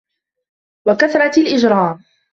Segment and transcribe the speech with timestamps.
[0.87, 2.03] وَكَثْرَةِ الْإِجْرَامِ